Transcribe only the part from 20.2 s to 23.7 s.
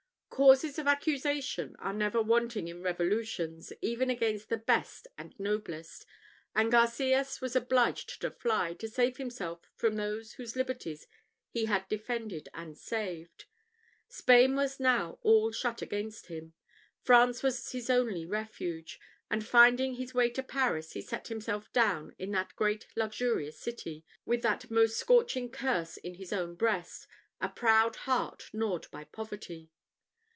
to Paris, he set himself down in that great luxurious